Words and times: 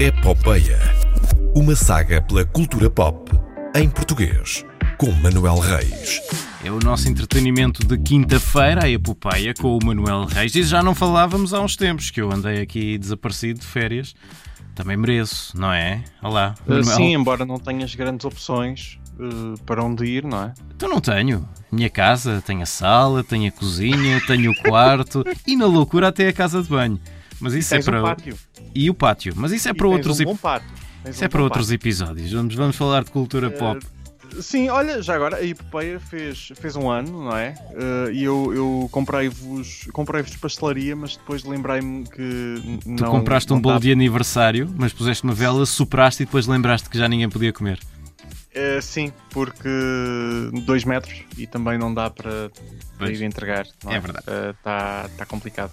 Epopeia. 0.00 0.78
Uma 1.54 1.76
saga 1.76 2.22
pela 2.22 2.42
cultura 2.42 2.88
pop 2.88 3.30
em 3.76 3.86
português, 3.86 4.64
com 4.96 5.12
Manuel 5.12 5.58
Reis. 5.58 6.22
É 6.64 6.70
o 6.70 6.78
nosso 6.78 7.06
entretenimento 7.06 7.86
de 7.86 7.98
quinta-feira, 7.98 8.86
a 8.86 8.88
Epopeia, 8.88 9.52
com 9.52 9.76
o 9.76 9.84
Manuel 9.84 10.24
Reis. 10.24 10.54
E 10.54 10.62
já 10.62 10.82
não 10.82 10.94
falávamos 10.94 11.52
há 11.52 11.60
uns 11.60 11.76
tempos, 11.76 12.10
que 12.10 12.18
eu 12.18 12.32
andei 12.32 12.62
aqui 12.62 12.96
desaparecido 12.96 13.60
de 13.60 13.66
férias. 13.66 14.14
Também 14.74 14.96
mereço, 14.96 15.54
não 15.54 15.70
é? 15.70 16.02
Olá, 16.22 16.54
Uh, 16.66 16.76
Manuel. 16.76 16.96
Sim, 16.96 17.14
embora 17.14 17.44
não 17.44 17.58
tenhas 17.58 17.94
grandes 17.94 18.24
opções 18.24 18.98
uh, 19.18 19.62
para 19.66 19.84
onde 19.84 20.06
ir, 20.06 20.24
não 20.24 20.44
é? 20.44 20.54
Então 20.74 20.88
não 20.88 21.02
tenho. 21.02 21.46
Minha 21.70 21.90
casa 21.90 22.42
tem 22.46 22.62
a 22.62 22.66
sala, 22.66 23.22
tem 23.22 23.46
a 23.46 23.52
cozinha, 23.52 24.18
tenho 24.26 24.50
o 24.52 24.56
quarto 24.62 25.22
e 25.46 25.54
na 25.54 25.66
loucura 25.66 26.08
até 26.08 26.26
a 26.28 26.32
casa 26.32 26.62
de 26.62 26.70
banho. 26.70 26.98
Mas 27.40 27.54
isso 27.54 27.74
é 27.74 27.82
para 27.82 28.00
um 28.00 28.02
pátio. 28.02 28.36
e 28.74 28.90
o 28.90 28.94
pátio. 28.94 29.32
Mas 29.36 29.52
isso 29.52 29.68
é 29.68 29.70
E 29.70 29.74
para 29.74 29.88
outros 29.88 30.20
um 30.20 30.24
bom 30.24 30.36
pátio. 30.36 30.68
Tens 31.02 31.14
isso 31.14 31.22
um 31.22 31.26
é 31.26 31.28
para 31.28 31.42
outros 31.42 31.70
episódios. 31.72 32.30
Vamos 32.32 32.54
vamos 32.54 32.76
falar 32.76 33.04
de 33.04 33.10
cultura 33.10 33.46
Eh, 33.48 33.50
pop. 33.50 33.80
Sim, 34.40 34.68
olha, 34.68 35.02
já 35.02 35.16
agora 35.16 35.38
a 35.38 35.44
Epopeia 35.44 35.98
fez, 35.98 36.52
fez 36.54 36.76
um 36.76 36.88
ano, 36.88 37.24
não 37.24 37.36
é? 37.36 37.52
Uh, 37.72 38.12
e 38.12 38.22
eu, 38.22 38.54
eu 38.54 38.88
comprei-vos 38.92 39.88
comprei 39.92 40.22
pastelaria, 40.40 40.94
mas 40.94 41.16
depois 41.16 41.42
lembrei-me 41.42 42.04
que 42.04 42.22
n- 42.22 42.78
Tu 42.78 42.88
não. 43.02 43.10
compraste 43.10 43.52
um 43.52 43.56
não 43.56 43.62
bolo 43.62 43.74
dá- 43.74 43.80
de 43.80 43.90
aniversário, 43.90 44.72
mas 44.78 44.92
puseste 44.92 45.24
uma 45.24 45.32
vela, 45.34 45.66
sopraste 45.66 46.22
e 46.22 46.26
depois 46.26 46.46
lembraste 46.46 46.88
que 46.88 46.96
já 46.96 47.08
ninguém 47.08 47.28
podia 47.28 47.52
comer. 47.52 47.80
Uh, 48.54 48.80
sim, 48.80 49.12
porque 49.30 49.68
dois 50.64 50.84
metros 50.84 51.22
e 51.36 51.46
também 51.46 51.76
não 51.76 51.92
dá 51.92 52.08
para, 52.08 52.50
para 52.98 53.10
ir 53.10 53.22
entregar. 53.22 53.66
Não 53.82 53.92
É 53.92 53.96
é 53.96 54.00
verdade. 54.00 54.24
Está 54.50 55.08
tá 55.16 55.26
complicado. 55.26 55.72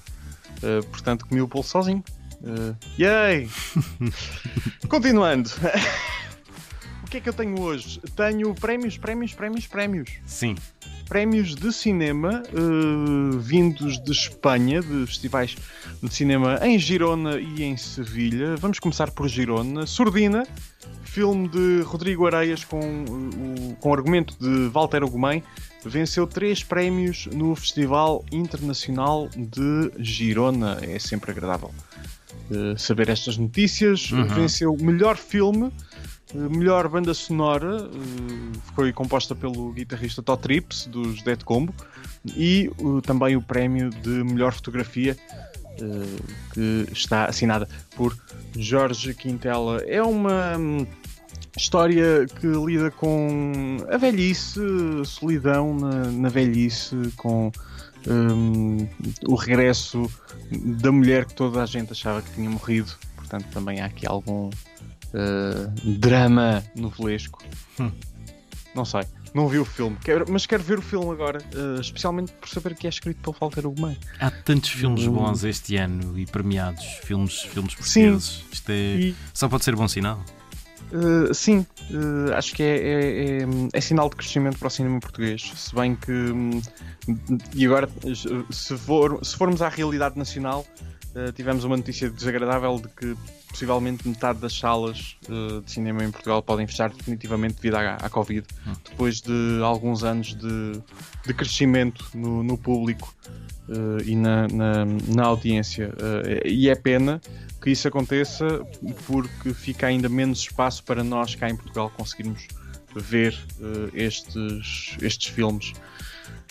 Uh, 0.58 0.86
portanto, 0.88 1.26
comi 1.28 1.42
o 1.42 1.48
bolo 1.48 1.64
sozinho. 1.64 2.04
Uh, 2.42 2.76
yay! 3.00 3.50
Continuando. 4.88 5.50
o 7.04 7.10
que 7.10 7.18
é 7.18 7.20
que 7.20 7.30
eu 7.30 7.34
tenho 7.34 7.60
hoje? 7.60 8.00
Tenho 8.16 8.54
prémios, 8.54 8.98
prémios, 8.98 9.34
prémios, 9.34 9.68
prémios. 9.68 10.10
Sim. 10.26 10.56
prémios 11.08 11.56
de 11.56 11.72
cinema 11.72 12.44
eh, 12.48 13.38
vindos 13.40 13.98
de 14.04 14.12
Espanha, 14.12 14.82
de 14.82 15.06
festivais 15.08 15.56
de 16.04 16.14
cinema 16.14 16.60
em 16.62 16.78
Girona 16.78 17.40
e 17.40 17.64
em 17.64 17.78
Sevilha. 17.78 18.58
Vamos 18.58 18.78
começar 18.78 19.10
por 19.12 19.28
Girona. 19.28 19.86
Sordina, 19.86 20.46
filme 21.04 21.48
de 21.48 21.82
Rodrigo 21.82 22.28
Areias 22.28 22.64
com, 22.64 22.82
eh, 22.82 23.72
o, 23.72 23.76
com 23.78 23.94
argumento 23.94 24.36
de 24.40 24.68
Walter 24.68 25.04
Ogumem, 25.04 25.42
venceu 25.86 26.28
três 26.28 26.64
prémios 26.64 27.28
no 27.28 27.56
Festival 27.56 28.24
Internacional 28.32 29.30
de 29.36 29.92
Girona. 30.00 30.78
É 30.82 31.00
sempre 31.00 31.32
agradável 31.32 31.72
eh, 32.52 32.76
saber 32.78 33.10
estas 33.10 33.38
notícias. 33.38 34.12
Uhum. 34.12 34.26
Venceu 34.26 34.74
o 34.74 34.84
melhor 34.84 35.18
filme. 35.18 35.72
Uh, 36.36 36.50
Melhor 36.50 36.90
banda 36.90 37.14
sonora 37.14 37.84
uh, 37.84 38.52
foi 38.76 38.92
composta 38.92 39.34
pelo 39.34 39.72
guitarrista 39.72 40.22
Todd 40.22 40.42
Trips 40.42 40.86
dos 40.86 41.22
Dead 41.22 41.42
Combo 41.42 41.74
e 42.36 42.70
uh, 42.80 43.02
também 43.02 43.38
o 43.38 43.42
prémio 43.42 43.90
de 43.90 44.10
melhor 44.26 44.52
fotografia 44.52 45.16
uh, 45.80 46.54
que 46.54 46.92
está 46.92 47.28
assinada 47.28 47.66
por 47.96 48.14
Jorge 48.58 49.14
Quintela. 49.14 49.82
É 49.88 50.04
uma 50.04 50.58
hum, 50.58 50.86
história 51.58 52.26
que 52.40 52.48
lida 52.48 52.92
com 52.92 53.78
a 53.90 53.98
velhice, 53.98 54.60
a 55.02 55.06
solidão 55.06 55.76
na, 55.78 56.06
na 56.12 56.30
velhice, 56.30 56.96
com 57.18 57.52
hum, 58.08 58.88
o 59.28 59.36
regresso 59.36 60.10
da 60.52 60.92
mulher 60.92 61.26
que 61.26 61.34
toda 61.34 61.62
a 61.62 61.66
gente 61.66 61.92
achava 61.92 62.22
que 62.22 62.32
tinha 62.34 62.50
morrido. 62.50 62.92
Portanto, 63.16 63.46
também 63.52 63.82
há 63.82 63.86
aqui 63.86 64.08
algum 64.08 64.48
uh, 64.50 65.92
drama 66.00 66.64
novelesco. 66.76 67.44
Hum. 67.80 67.92
Não 68.76 68.86
sei, 68.86 69.02
não 69.34 69.48
vi 69.48 69.58
o 69.58 69.66
filme, 69.66 69.98
quero- 70.04 70.26
mas 70.30 70.46
quero 70.46 70.62
ver 70.62 70.78
o 70.78 70.82
filme 70.84 71.10
agora, 71.12 71.40
uh, 71.56 71.82
especialmente 71.82 72.32
por 72.34 72.48
saber 72.48 72.76
que 72.76 72.86
é 72.86 72.90
escrito 72.90 73.20
pelo 73.22 73.36
Walter 73.42 73.66
Ugumem. 73.66 73.98
Há 74.20 74.30
tantos 74.30 74.70
filmes 74.70 75.04
Hum. 75.08 75.14
bons 75.14 75.44
este 75.44 75.76
ano 75.78 76.18
e 76.18 76.26
premiados, 76.28 76.86
filmes, 77.04 77.42
filmes 77.42 77.74
portugueses. 77.74 78.46
Isto 78.52 78.70
é, 78.72 78.74
E 79.00 79.16
só 79.34 79.50
pode 79.50 79.66
ser 79.66 79.76
bom 79.76 79.88
sinal. 79.88 80.24
Uh, 80.92 81.34
sim, 81.34 81.66
uh, 81.92 82.34
acho 82.36 82.56
que 82.56 82.64
é, 82.64 82.78
é- 82.78 83.42
é- 83.42 83.48
é 83.74 83.82
sinal 83.82 84.10
de 84.10 84.16
crescimento 84.16 84.58
para 84.58 84.68
o 84.68 84.72
cinema 84.72 85.00
português. 85.00 85.52
Se 85.56 85.76
bem 85.76 85.96
que. 85.96 86.12
hum, 86.12 86.62
E 87.56 87.66
agora, 87.66 87.90
se, 88.52 88.78
for- 88.78 89.24
se 89.26 89.36
formos 89.36 89.62
à 89.62 89.70
realidade 89.70 90.18
nacional, 90.18 90.66
uh, 91.18 91.32
tivemos 91.34 91.64
uma 91.64 91.76
notícia 91.78 92.10
desagradável 92.10 92.80
de 92.80 92.88
que 92.90 93.16
possivelmente 93.50 94.08
metade 94.08 94.40
das 94.40 94.54
salas 94.58 95.18
uh, 95.30 95.62
de 95.62 95.72
cinema 95.72 96.04
em 96.04 96.12
Portugal 96.12 96.42
podem 96.44 96.68
fechar 96.68 96.90
definitivamente 96.92 97.56
devido 97.56 97.76
à, 97.76 97.96
à 97.96 98.10
Covid, 98.10 98.46
Hum. 98.68 98.74
depois 98.90 99.22
de 99.22 99.60
alguns 99.64 100.04
anos 100.04 100.36
de, 100.36 100.82
de 101.26 101.34
crescimento 101.34 102.06
no, 102.14 102.44
no 102.44 102.58
público 102.58 103.14
uh, 103.70 104.02
e 104.06 104.16
na, 104.16 104.48
na- 104.48 104.86
na 104.86 105.24
audiência. 105.26 105.94
E 106.46 106.70
é 106.70 106.76
pena 106.76 107.22
que 107.62 107.72
isso 107.72 107.88
aconteça 107.88 108.46
porque 109.08 109.54
fica 109.54 109.88
ainda 109.88 110.08
menos 110.08 110.40
espaço 110.40 110.84
para 110.84 111.04
nós 111.04 111.34
cá 111.36 111.50
em 111.50 111.56
Portugal 111.56 111.90
conseguirmos 111.98 112.48
ver 112.96 113.38
eh, 113.60 113.90
estes, 114.06 114.96
estes 115.02 115.28
filmes. 115.30 115.74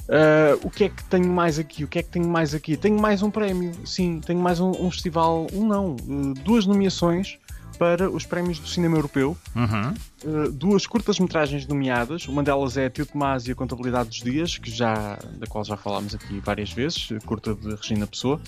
Ah, 0.08 0.58
o 0.62 0.70
que 0.70 0.84
é 0.84 0.88
que 0.88 1.04
tenho 1.04 1.28
mais 1.28 1.58
aqui? 1.58 1.84
O 1.84 1.88
que 1.88 1.98
é 1.98 2.02
que 2.02 2.10
tenho 2.10 2.28
mais 2.28 2.54
aqui? 2.54 2.76
Tenho 2.76 2.98
mais 2.98 3.22
um 3.22 3.30
prémio, 3.30 3.72
sim, 3.84 4.20
tenho 4.24 4.40
mais 4.40 4.60
um, 4.60 4.70
um 4.70 4.90
festival, 4.90 5.46
um 5.52 5.66
não, 5.66 5.96
eh, 5.98 6.40
duas 6.42 6.66
nomeações 6.66 7.38
para 7.78 8.08
os 8.08 8.24
prémios 8.24 8.58
do 8.58 8.66
cinema 8.66 8.96
europeu. 8.96 9.36
Uhum. 9.54 9.94
Uh, 10.24 10.50
duas 10.50 10.86
curtas-metragens 10.86 11.66
nomeadas. 11.66 12.26
Uma 12.26 12.42
delas 12.42 12.78
é 12.78 12.88
Tio 12.88 13.04
Tomás 13.04 13.46
e 13.46 13.52
a 13.52 13.54
Contabilidade 13.54 14.08
dos 14.08 14.22
Dias, 14.22 14.56
que 14.56 14.70
já, 14.70 15.18
da 15.34 15.46
qual 15.46 15.62
já 15.62 15.76
falámos 15.76 16.14
aqui 16.14 16.40
várias 16.40 16.72
vezes, 16.72 17.10
uh, 17.10 17.18
curta 17.26 17.54
de 17.54 17.74
Regina 17.74 18.06
Pessoa. 18.06 18.40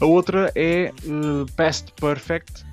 A 0.00 0.06
outra 0.06 0.52
é 0.54 0.92
uh, 1.04 1.44
Past 1.56 1.92
Perfect, 2.00 2.64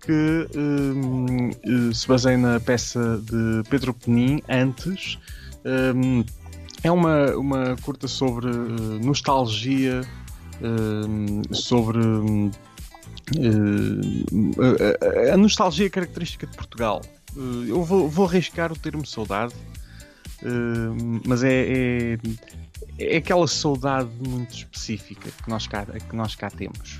que 0.00 0.46
um, 0.56 1.50
uh, 1.50 1.92
se 1.92 2.06
baseia 2.06 2.38
na 2.38 2.60
peça 2.60 3.20
de 3.24 3.68
Pedro 3.68 3.92
Penin, 3.92 4.40
antes. 4.48 5.18
Um, 5.64 6.24
é 6.82 6.90
uma, 6.90 7.26
uma 7.36 7.76
curta 7.82 8.06
sobre 8.08 8.46
uh, 8.48 8.98
nostalgia, 9.04 10.00
um, 10.62 11.42
sobre. 11.54 11.98
uh, 11.98 12.50
a- 15.32 15.36
nostalgia 15.36 15.90
característica 15.90 16.46
de 16.46 16.56
Portugal. 16.56 17.02
Eu 17.36 17.84
vou, 17.84 18.08
vou 18.08 18.26
arriscar 18.26 18.72
o 18.72 18.76
termo 18.76 19.06
saudade, 19.06 19.54
mas 21.26 21.44
é, 21.44 22.14
é, 22.14 22.18
é 22.98 23.16
aquela 23.18 23.46
saudade 23.46 24.08
muito 24.26 24.54
específica 24.54 25.28
que 25.30 25.48
nós 25.48 25.66
cá, 25.66 25.84
que 25.86 26.16
nós 26.16 26.34
cá 26.34 26.50
temos. 26.50 26.98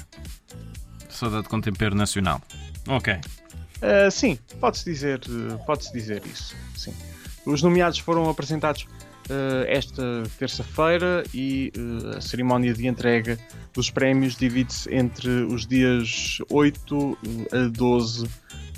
Saudade 1.09 1.49
com 1.49 1.61
tempero 1.61 1.95
nacional. 1.97 2.41
Ok. 2.87 3.15
Uh, 3.15 4.11
sim, 4.11 4.39
pode-se 4.61 4.85
dizer, 4.85 5.21
pode-se 5.67 5.93
dizer 5.93 6.23
isso. 6.27 6.55
Sim. 6.77 6.95
Os 7.47 7.63
nomeados 7.63 7.99
foram 7.99 8.29
apresentados 8.29 8.87
esta 9.67 10.23
terça-feira 10.39 11.25
e 11.35 11.73
uh, 11.77 12.17
a 12.17 12.21
cerimónia 12.21 12.73
de 12.73 12.87
entrega 12.87 13.39
dos 13.75 13.91
prémios 13.91 14.37
divide-se 14.37 14.93
entre 14.95 15.29
os 15.29 15.67
dias 15.67 16.39
8 16.51 17.19
a 17.53 17.69
12 17.69 18.27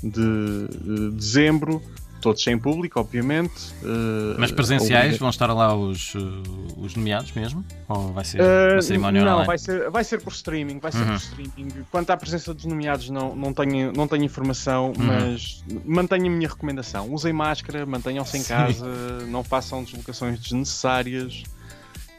de 0.02 1.10
dezembro, 1.12 1.82
todos 2.20 2.42
sem 2.42 2.58
público, 2.58 3.00
obviamente. 3.00 3.72
Uh, 3.82 4.36
Mas 4.38 4.52
presenciais 4.52 5.16
vão 5.18 5.30
estar 5.30 5.52
lá 5.52 5.74
os, 5.74 6.14
uh, 6.14 6.42
os 6.76 6.94
nomeados 6.94 7.32
mesmo? 7.32 7.64
Ou 7.88 8.12
vai 8.12 8.24
ser 8.24 8.40
Uh, 8.40 8.74
uma 8.74 8.82
cerimónia 8.82 9.22
não, 9.24 9.32
online? 9.32 9.46
vai 9.46 9.58
ser, 9.58 9.90
vai 9.90 10.04
ser 10.04 10.20
por 10.20 10.32
streaming, 10.32 10.78
vai 10.78 10.92
ser 10.92 10.98
Uhum. 10.98 11.06
por 11.06 11.14
streaming. 11.16 11.68
Quanto 11.90 12.10
à 12.10 12.16
presença 12.16 12.52
dos 12.54 12.64
nomeados, 12.64 13.08
não, 13.10 13.34
não, 13.34 13.52
tenho, 13.52 13.92
não 13.92 14.06
tenho 14.06 14.24
informação, 14.24 14.92
Uhum. 14.98 15.04
mas 15.06 15.64
mantenho 15.84 16.26
a 16.26 16.30
minha 16.30 16.48
recomendação. 16.48 17.12
Usem 17.12 17.32
máscara, 17.32 17.84
mantenham-se 17.86 18.36
em 18.36 18.42
Sim. 18.42 18.48
casa, 18.48 18.86
não 19.28 19.42
façam 19.42 19.82
deslocações 19.82 20.38
desnecessárias 20.38 21.42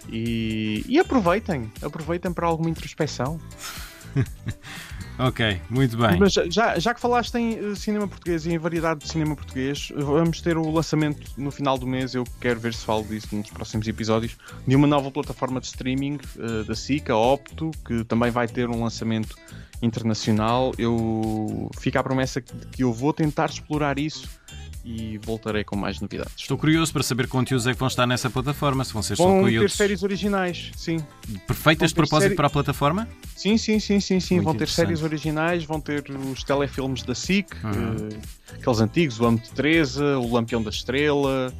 e, 0.09 0.83
e 0.87 0.99
aproveitem, 0.99 1.71
aproveitem 1.81 2.31
para 2.33 2.47
alguma 2.47 2.69
introspeção. 2.69 3.39
Ok, 5.23 5.61
muito 5.69 5.95
bem. 5.97 6.17
Mas 6.17 6.33
já, 6.33 6.79
já 6.79 6.95
que 6.95 6.99
falaste 6.99 7.35
em 7.35 7.53
eh, 7.53 7.75
cinema 7.75 8.07
português 8.07 8.43
e 8.47 8.53
em 8.53 8.57
variedade 8.57 9.01
de 9.01 9.07
cinema 9.07 9.35
português, 9.35 9.91
vamos 9.95 10.41
ter 10.41 10.57
o 10.57 10.71
lançamento 10.71 11.21
no 11.37 11.51
final 11.51 11.77
do 11.77 11.85
mês. 11.85 12.15
Eu 12.15 12.23
quero 12.39 12.59
ver 12.59 12.73
se 12.73 12.83
falo 12.83 13.03
disso 13.03 13.35
nos 13.35 13.51
próximos 13.51 13.87
episódios. 13.87 14.35
De 14.65 14.75
uma 14.75 14.87
nova 14.87 15.11
plataforma 15.11 15.59
de 15.59 15.67
streaming 15.67 16.17
eh, 16.39 16.63
da 16.63 16.73
SICA, 16.73 17.15
Opto, 17.15 17.69
que 17.85 18.03
também 18.05 18.31
vai 18.31 18.47
ter 18.47 18.67
um 18.67 18.83
lançamento 18.83 19.37
internacional. 19.79 20.73
Eu 20.75 21.69
fica 21.79 21.99
a 21.99 22.03
promessa 22.03 22.41
que 22.41 22.83
eu 22.83 22.91
vou 22.91 23.13
tentar 23.13 23.51
explorar 23.51 23.99
isso 23.99 24.27
e 24.83 25.17
voltarei 25.19 25.63
com 25.63 25.75
mais 25.75 25.99
novidades. 25.99 26.33
Estou 26.37 26.57
curioso 26.57 26.91
para 26.91 27.03
saber 27.03 27.23
que 27.23 27.29
conteúdos 27.29 27.67
é 27.67 27.73
que 27.73 27.79
vão 27.79 27.87
estar 27.87 28.07
nessa 28.07 28.29
plataforma, 28.29 28.83
se 28.83 28.91
vão 28.93 29.01
ser 29.03 29.15
só 29.15 29.23
Vão 29.23 29.35
ter 29.37 29.41
conteúdos 29.43 29.73
séries 29.73 30.03
originais, 30.03 30.71
sim. 30.75 30.97
perfeitas 31.47 31.89
de 31.89 31.95
ter 31.95 32.01
propósito 32.01 32.23
série- 32.29 32.35
para 32.35 32.47
a 32.47 32.49
plataforma? 32.49 33.07
Sim, 33.35 33.57
sim, 33.57 33.79
sim, 33.79 33.99
sim, 33.99 34.19
sim. 34.19 34.35
Muito 34.35 34.45
vão 34.45 34.55
ter 34.55 34.67
séries 34.67 35.03
originais, 35.03 35.63
vão 35.63 35.79
ter 35.79 36.03
os 36.09 36.43
telefilmes 36.43 37.03
da 37.03 37.13
SIC, 37.13 37.53
Uhum. 37.63 38.09
eh, 38.11 38.53
aqueles 38.55 38.79
antigos, 38.79 39.19
o 39.19 39.25
Amo 39.25 39.39
de 39.39 39.49
Teresa, 39.51 40.17
o 40.17 40.33
Lampião 40.33 40.63
da 40.63 40.69
Estrela, 40.71 41.53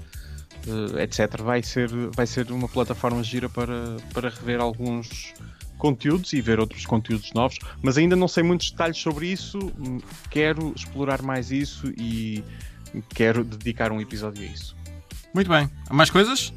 eh, 0.98 1.04
etc. 1.04 1.42
Vai 1.42 1.62
ser, 1.64 1.90
vai 2.16 2.26
ser 2.26 2.52
uma 2.52 2.68
plataforma 2.68 3.24
gira 3.24 3.48
para, 3.50 3.98
para 4.14 4.30
rever 4.30 4.60
alguns 4.60 5.34
conteúdos 5.78 6.32
e 6.34 6.42
ver 6.42 6.60
outros 6.60 6.86
conteúdos 6.86 7.34
novos, 7.34 7.58
mas 7.82 7.98
ainda 7.98 8.16
não 8.16 8.28
sei 8.28 8.44
muitos 8.44 8.70
detalhes 8.70 8.98
sobre 8.98 9.28
isso. 9.28 9.58
Hum, 9.80 10.00
Quero 10.30 10.74
explorar 10.76 11.22
mais 11.24 11.52
isso 11.52 11.88
e 11.98 12.44
quero 13.14 13.44
dedicar 13.44 13.92
um 13.92 14.02
episódio 14.02 14.44
a 14.44 14.46
isso. 14.46 14.76
Muito 15.34 15.50
bem. 15.50 15.70
Há 15.90 15.94
mais 15.94 16.10
coisas? 16.10 16.54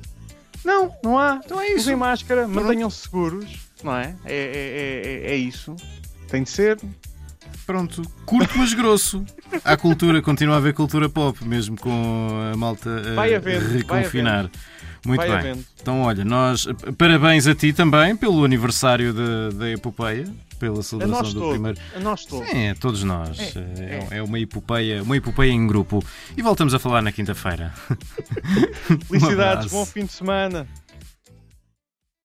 Não, 0.65 0.93
não 1.03 1.19
há. 1.19 1.41
Então 1.45 1.61
é 1.61 1.69
isso. 1.69 1.79
Usem 1.81 1.97
máscara, 1.97 2.49
mantenham-se 2.49 3.03
seguros, 3.03 3.47
não 3.83 3.95
é? 3.95 4.17
É, 4.25 4.35
é, 4.35 5.31
é, 5.31 5.33
é 5.33 5.37
isso. 5.37 5.77
Tem 6.29 6.43
de 6.43 6.51
ser. 6.51 6.81
Pronto, 7.67 8.03
curto 8.27 8.59
mas 8.59 8.75
grosso. 8.75 9.25
Há 9.65 9.77
cultura, 9.77 10.21
continua 10.21 10.57
a 10.57 10.59
haver 10.59 10.75
cultura 10.75 11.09
pop, 11.09 11.43
mesmo 11.47 11.79
com 11.79 12.29
a 12.53 12.57
malta 12.57 12.91
a 12.91 13.73
reconfinar. 13.73 14.51
Muito 15.07 15.21
Vai 15.21 15.29
bem. 15.29 15.39
havendo. 15.39 15.65
Então, 15.81 16.03
olha, 16.03 16.25
nós 16.25 16.67
parabéns 16.99 17.47
a 17.47 17.55
ti 17.55 17.73
também 17.73 18.17
pelo 18.17 18.45
aniversário 18.45 19.13
da 19.13 19.51
da 19.51 19.71
epopeia, 19.71 20.27
pela 20.71 20.83
celebração 20.83 21.33
do 21.33 21.41
todos. 21.41 21.51
primeiro. 21.53 21.79
A 21.95 22.01
nós 22.01 22.25
todos. 22.25 22.49
Sim, 22.49 22.69
a 22.69 22.75
todos 22.75 23.03
nós. 23.05 23.39
É, 23.57 24.07
É, 24.13 24.19
é 24.19 24.23
uma 24.23 24.39
epopeia, 24.39 25.03
uma 25.03 25.17
epopeia 25.17 25.51
em 25.51 25.67
grupo. 25.67 26.03
E 26.37 26.43
voltamos 26.43 26.73
a 26.75 26.79
falar 26.79 27.03
na 27.03 27.13
quinta-feira. 27.13 27.73
Um 28.91 28.99
Felicidades, 28.99 29.33
abraço. 29.37 29.69
bom 29.71 29.85
fim 29.87 30.05
de 30.05 30.13
semana. 30.13 30.67